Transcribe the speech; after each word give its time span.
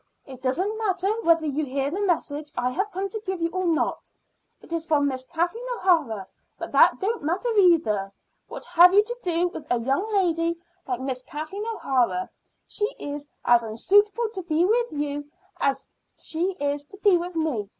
It 0.25 0.41
doesn't 0.41 0.79
matter 0.79 1.11
whether 1.21 1.45
you 1.45 1.63
hear 1.63 1.91
the 1.91 2.01
message 2.01 2.51
I 2.57 2.71
have 2.71 2.89
come 2.89 3.07
to 3.09 3.21
give 3.23 3.39
you 3.39 3.49
or 3.51 3.67
not. 3.67 4.09
It 4.59 4.73
is 4.73 4.87
from 4.87 5.07
Miss 5.07 5.25
Kathleen 5.27 5.63
O'Hara, 5.75 6.25
but 6.57 6.71
that 6.71 6.99
don't 6.99 7.21
matter, 7.21 7.53
either. 7.55 8.11
What 8.47 8.65
have 8.65 8.95
you 8.95 9.03
to 9.03 9.15
do 9.21 9.49
with 9.49 9.67
a 9.69 9.77
young 9.79 10.11
lady 10.11 10.57
like 10.87 11.01
Miss 11.01 11.21
Kathleen 11.21 11.67
O'Hara. 11.67 12.31
She's 12.65 13.27
as 13.45 13.61
unsuitable 13.63 14.29
to 14.33 14.41
be 14.41 14.65
with 14.65 14.91
you 14.91 15.29
as 15.59 15.87
she 16.17 16.53
is 16.59 16.83
to 16.85 16.97
be 17.03 17.15
with 17.17 17.35
me. 17.35 17.69